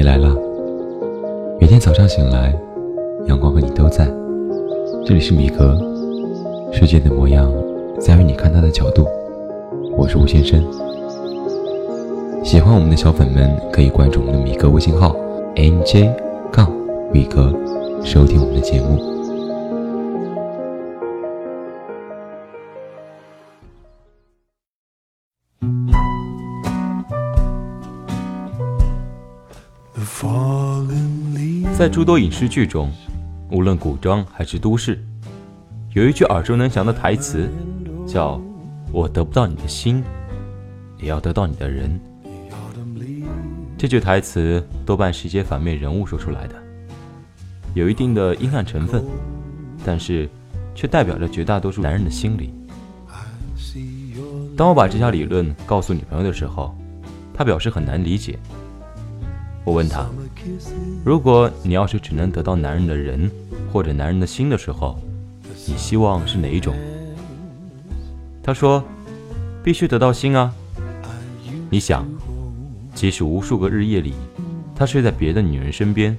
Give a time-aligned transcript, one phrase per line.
[0.00, 0.34] 你来了。
[1.60, 2.54] 每天早上醒来，
[3.26, 4.10] 阳光和你都在。
[5.04, 5.78] 这里是米格，
[6.72, 7.52] 世界的模样
[7.98, 9.06] 在于你看它的角度。
[9.98, 10.58] 我是吴先生。
[12.42, 15.14] 喜欢我们的小粉们可以关注我们的米格微信号
[15.54, 16.10] nj
[16.50, 16.72] 杠
[17.12, 17.52] 米格，
[18.02, 19.19] 收听我们的节目。
[31.80, 32.92] 在诸多影视剧中，
[33.50, 35.02] 无论古装还是都市，
[35.94, 37.48] 有一句耳熟能详的台词，
[38.06, 38.38] 叫
[38.92, 40.04] “我得不到你的心，
[40.98, 41.98] 也要得到你的人”。
[43.78, 46.54] 这句台词多半是一些反面人物说出来的，
[47.72, 49.02] 有一定的阴暗成分，
[49.82, 50.28] 但是
[50.74, 52.52] 却代表着绝大多数男人的心理。
[54.54, 56.76] 当我把这条理论告诉女朋友的时候，
[57.32, 58.38] 她表示很难理解。
[59.64, 60.06] 我问他。
[61.04, 63.30] 如果你要是只能得到男人的人
[63.72, 64.98] 或者男人的心的时候，
[65.66, 66.74] 你希望是哪一种？
[68.42, 68.82] 他说
[69.62, 70.52] ：“必须得到心啊！”
[71.70, 72.06] 你想，
[72.94, 74.14] 即使无数个日夜里，
[74.74, 76.16] 他睡在别的女人身边，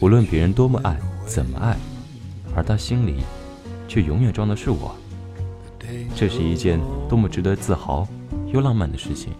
[0.00, 0.96] 无论别人多么爱、
[1.26, 1.76] 怎么爱，
[2.54, 3.16] 而他心里
[3.88, 4.94] 却永远装的是我，
[6.14, 8.06] 这是一件多么值得自豪
[8.52, 9.32] 又浪漫的事情。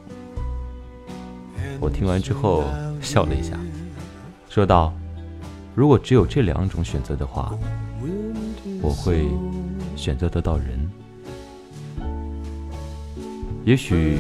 [1.81, 2.65] 我听完之后
[3.03, 3.58] 笑了一下。
[4.48, 4.95] 说道
[5.75, 7.55] ：“如果只有这两种选择的话，
[8.81, 9.28] 我会
[9.97, 10.91] 选择得到人。
[13.64, 14.19] 也许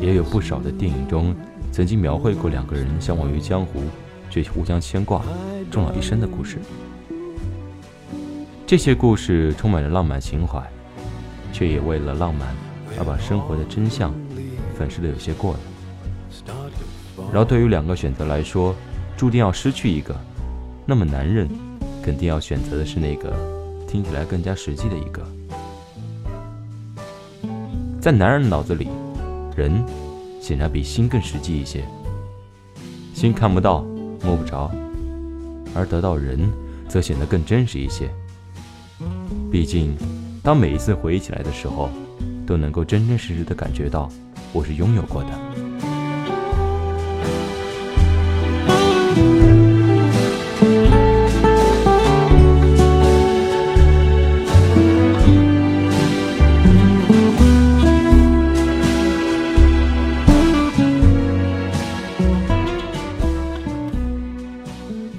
[0.00, 1.34] 也有不少的电影中
[1.70, 3.82] 曾经描绘过两个人相忘于江湖，
[4.28, 5.22] 却互相牵挂，
[5.70, 6.58] 终老一生的故事。
[8.66, 10.62] 这些故事充满着浪漫情怀，
[11.52, 12.48] 却也为了浪漫
[12.98, 14.12] 而把生活的真相
[14.76, 15.60] 粉饰的有些过了。
[17.32, 18.74] 然后，对于两个选择来说，
[19.16, 20.14] 注定要失去一个，
[20.86, 21.48] 那么男人
[22.02, 23.32] 肯定要选择的是那个
[23.86, 25.22] 听起来更加实际的一个。
[28.00, 28.88] 在男人脑子里，
[29.54, 29.84] 人
[30.40, 31.84] 显然比心更实际一些。
[33.14, 33.82] 心看不到、
[34.24, 34.70] 摸不着，
[35.74, 36.50] 而得到人
[36.88, 38.10] 则显得更真实一些。
[39.52, 39.94] 毕竟，
[40.42, 41.90] 当每一次回忆起来的时候，
[42.46, 44.08] 都能够真真实实的感觉到
[44.52, 45.69] 我是拥有过的。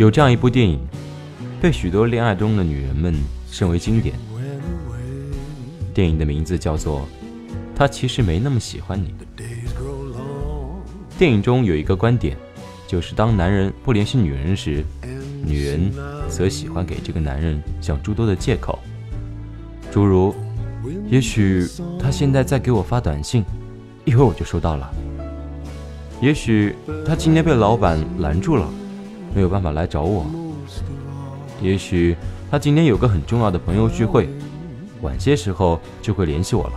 [0.02, 0.80] 有这样一部电影，
[1.62, 3.14] 被许多恋爱中的女人们
[3.52, 4.16] 称为经典。
[5.94, 7.02] 电影的名字叫做
[7.76, 9.14] 《他其实没那么喜欢你》。
[11.20, 12.36] 电影中有一个观点，
[12.88, 14.84] 就是当男人不联系女人时，
[15.46, 15.92] 女人
[16.28, 18.80] 则喜欢给这个男人想诸多的借口，
[19.92, 20.34] 诸如：
[21.12, 21.68] 也许
[22.00, 23.46] 他现在在给我发短信，
[24.04, 24.92] 一会儿我就收到了；
[26.20, 26.76] 也许
[27.06, 28.68] 他今天被老板拦住了。
[29.34, 30.26] 没有办法来找我，
[31.62, 32.16] 也许
[32.50, 34.28] 他今天有个很重要的朋友聚会，
[35.02, 36.74] 晚些时候就会联系我了。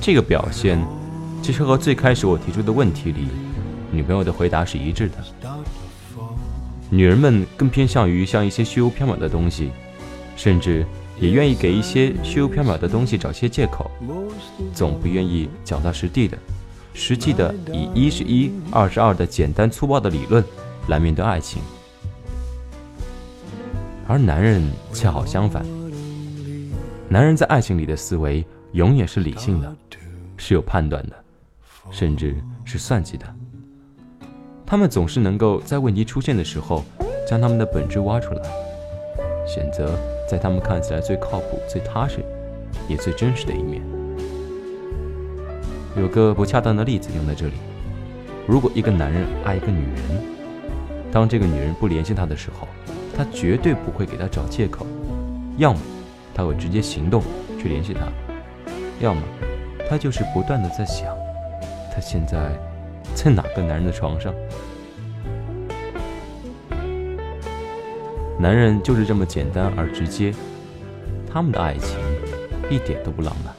[0.00, 0.78] 这个表现
[1.42, 3.28] 其实和最开始我提出的问题里，
[3.90, 5.14] 女朋友的回答是一致的。
[6.90, 9.70] 女人们更偏向于向一些虚无缥缈的东西，
[10.36, 10.84] 甚至
[11.18, 13.90] 也愿意给一些虚无缥缈的东西找些借口，
[14.74, 16.36] 总不愿意脚踏实地的。
[16.94, 20.42] 实际的以一是一，二是二的简单粗暴的理论
[20.88, 21.60] 来面对爱情，
[24.06, 24.62] 而男人
[24.92, 25.66] 恰好相反。
[27.08, 29.76] 男人在爱情里的思维永远是理性的，
[30.36, 31.12] 是有判断的，
[31.90, 33.26] 甚至是算计的。
[34.64, 36.84] 他们总是能够在问题出现的时候，
[37.28, 38.42] 将他们的本质挖出来，
[39.46, 39.98] 选择
[40.30, 42.24] 在他们看起来最靠谱、最踏实，
[42.88, 43.82] 也最真实的一面。
[45.96, 47.54] 有个不恰当的例子用在这里：
[48.46, 50.22] 如果一个男人爱一个女人，
[51.12, 52.66] 当这个女人不联系他的时候，
[53.16, 54.84] 他绝对不会给她找借口，
[55.56, 55.78] 要么
[56.34, 57.22] 他会直接行动
[57.60, 58.00] 去联系她，
[59.00, 59.22] 要么
[59.88, 61.06] 他就是不断的在想，
[61.94, 62.50] 他现在
[63.14, 64.34] 在哪个男人的床上。
[68.36, 70.34] 男人就是这么简单而直接，
[71.32, 71.96] 他们的爱情
[72.68, 73.54] 一点都不浪漫。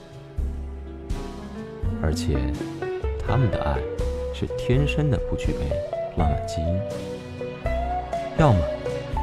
[2.05, 2.37] 而且
[3.17, 3.79] 他们的爱
[4.31, 5.61] 是天生的不具备
[6.17, 6.79] 浪漫基因。
[8.37, 8.59] 要么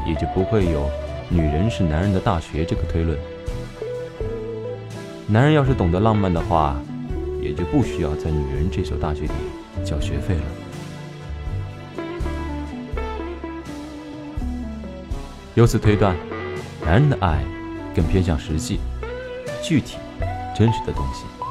[0.05, 0.91] 也就不会有
[1.29, 3.17] 女人是男人的大学这个推论。
[5.29, 6.77] 男人要是懂得浪漫的话
[7.41, 10.43] 也就不需要在女人这所大学里交学费了。
[15.55, 16.17] 由此推断
[16.85, 17.45] 男人的爱
[17.95, 18.81] 更偏向实际
[19.63, 19.99] 具体
[20.57, 21.42] 真实的东西。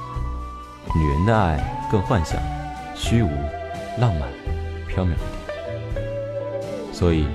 [0.94, 2.40] 女人的爱更幻想、
[2.94, 3.30] 虚无、
[4.00, 4.30] 浪漫、
[4.90, 5.18] 缥缈一点。
[6.92, 7.26] 所以，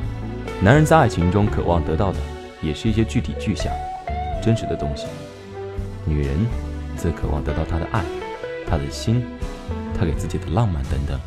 [0.63, 2.19] 男人在爱情中渴望得到的，
[2.61, 3.73] 也是一些具体具象、
[4.43, 5.07] 真实的东西；
[6.05, 6.37] 女人
[6.97, 8.03] 则渴望得到他的爱、
[8.69, 9.25] 他的心、
[9.99, 11.19] 他给自己的浪漫等等。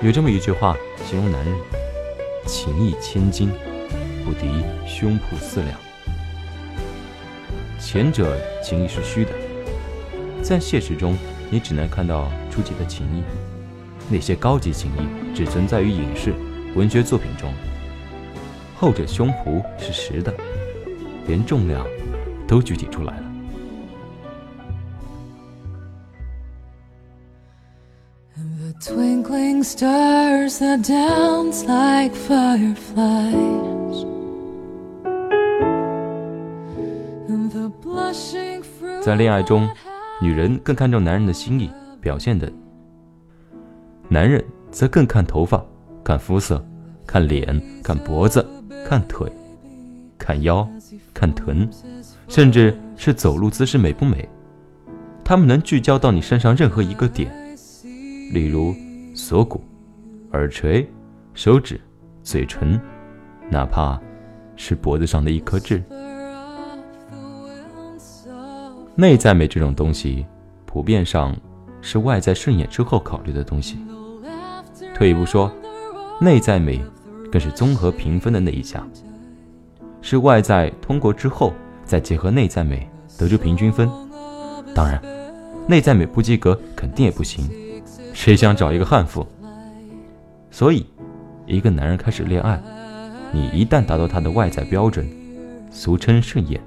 [0.00, 1.54] 有这么一句话形容男人：
[2.46, 3.50] 情义千金，
[4.24, 5.83] 不敌胸脯四两。
[7.94, 9.30] 前者情义是虚的，
[10.42, 11.16] 在现实中
[11.48, 13.22] 你只能看到初级的情义，
[14.10, 16.34] 那些高级情义只存在于影视、
[16.74, 17.48] 文学作品中。
[18.74, 20.34] 后者胸脯是实的，
[21.28, 21.86] 连重量
[22.48, 23.22] 都具体出来了。
[28.80, 33.73] twinkling stars that dance like fireflies
[39.04, 39.68] 在恋爱中
[40.18, 41.70] 女人更看重男人的心意
[42.00, 42.50] 表现的
[44.08, 45.62] 男人则更看头发
[46.02, 46.66] 看肤色
[47.04, 48.42] 看脸看脖子
[48.86, 49.30] 看腿
[50.16, 50.66] 看腰
[51.12, 51.68] 看臀
[52.28, 54.26] 甚至是走路姿势美不美
[55.22, 57.30] 他们能聚焦到你身上任何一个点
[58.32, 58.74] 例如
[59.14, 59.62] 锁骨、
[60.32, 60.90] 耳垂、
[61.34, 61.78] 手指、
[62.22, 62.80] 嘴唇，
[63.50, 64.00] 哪怕
[64.56, 65.82] 是脖子上的一颗痣。
[68.96, 70.24] 内在美这种东西，
[70.64, 71.36] 普遍上
[71.80, 73.76] 是外在顺眼之后考虑的东西。
[74.94, 75.50] 退一步说，
[76.20, 76.80] 内在美
[77.32, 78.88] 更是综合评分的那一项，
[80.00, 81.52] 是外在通过之后
[81.84, 82.88] 再结合内在美
[83.18, 83.90] 得出平均分。
[84.76, 85.02] 当然，
[85.66, 87.50] 内在美不及格肯定也不行。
[88.12, 89.26] 谁想找一个悍妇？
[90.52, 90.86] 所以，
[91.46, 92.62] 一个男人开始恋爱，
[93.32, 95.04] 你一旦达到他的外在标准，
[95.68, 96.60] 俗称顺眼；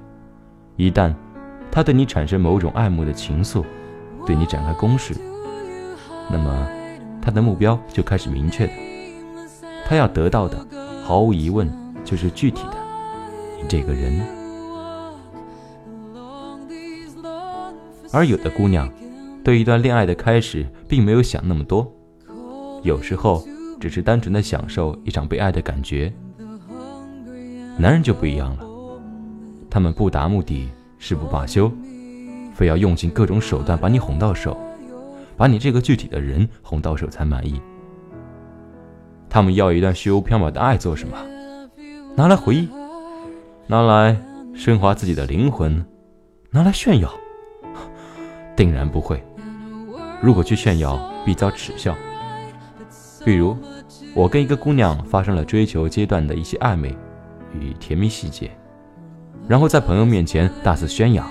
[0.76, 1.14] 一旦
[1.70, 3.64] 他对你产生某种爱慕的情愫，
[4.26, 5.14] 对你展开攻势，
[6.30, 6.68] 那么
[7.22, 8.72] 他的目标就开始明确的。
[9.86, 10.66] 他要得到的，
[11.04, 11.70] 毫无疑问
[12.04, 12.76] 就是具体的
[13.60, 14.20] 你这个人。
[18.12, 18.90] 而有的姑娘。
[19.44, 21.90] 对一段恋爱的开始，并没有想那么多，
[22.82, 23.42] 有时候
[23.80, 26.12] 只是单纯的享受一场被爱的感觉。
[27.78, 28.66] 男人就不一样了，
[29.70, 30.68] 他们不达目的
[30.98, 31.70] 誓不罢休，
[32.54, 34.56] 非要用尽各种手段把你哄到手，
[35.36, 37.60] 把你这个具体的人哄到手才满意。
[39.30, 41.16] 他们要一段虚无缥缈的爱做什么？
[42.16, 42.68] 拿来回忆，
[43.66, 44.16] 拿来
[44.54, 45.84] 升华自己的灵魂，
[46.50, 47.08] 拿来炫耀？
[48.56, 49.22] 定然不会。
[50.20, 51.94] 如果去炫耀，必遭耻笑。
[53.24, 53.56] 比如，
[54.14, 56.96] 我跟一个姑娘发生了追求阶段的一些暧昧
[57.54, 58.50] 与甜蜜细节，
[59.48, 61.26] 然后在朋友面前大肆宣扬，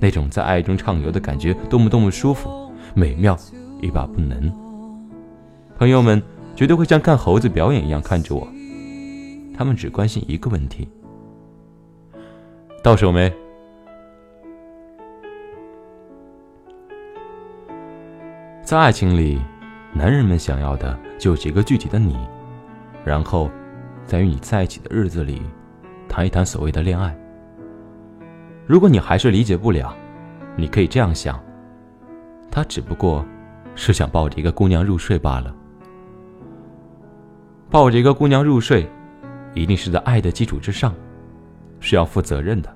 [0.00, 3.38] 那种在爱中畅游的感觉多么多么舒服、美妙，
[3.80, 4.52] 欲罢不能。
[5.78, 6.20] 朋友们
[6.56, 8.46] 绝对会像看猴子表演一样看着我，
[9.56, 10.88] 他们只关心一个问题：
[12.82, 13.32] 到手没？
[18.64, 19.40] 在爱情里，
[19.92, 22.16] 男人们想要的就几个具体的你，
[23.04, 23.48] 然后，
[24.06, 25.42] 在与你在一起的日子里，
[26.12, 27.16] 谈一谈所谓的恋爱。
[28.66, 29.96] 如果你还是理解不了，
[30.56, 31.42] 你可以这样想：
[32.50, 33.24] 他只不过
[33.74, 35.54] 是想抱着一个姑娘入睡罢了。
[37.70, 38.86] 抱着一个姑娘入睡，
[39.54, 40.94] 一定是在爱的基础之上，
[41.80, 42.68] 是要负责任的。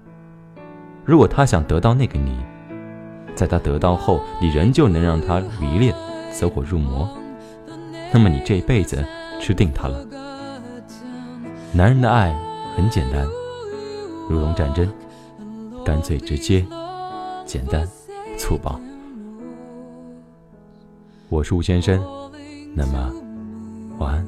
[1.05, 2.38] 如果他想得到那个你，
[3.35, 5.95] 在他得到后，你仍旧能让他迷恋、
[6.33, 7.07] 走火入魔，
[8.14, 9.05] 那么你这一辈子
[9.38, 10.07] 吃定他了。
[11.75, 12.35] 男人的爱
[12.76, 13.26] 很简单，
[14.28, 14.87] 如同战争，
[15.83, 16.62] 干脆直接、
[17.47, 17.88] 简单、
[18.37, 18.78] 粗暴。
[21.30, 21.99] 我是吴先生，
[22.75, 23.11] 那么
[23.99, 24.26] 晚安。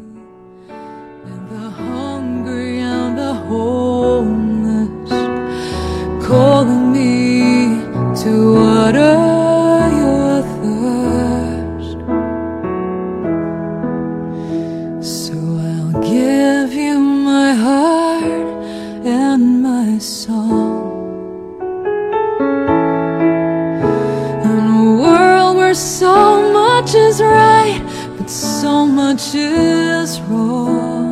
[26.88, 27.82] Much is right,
[28.16, 31.07] but so much is wrong.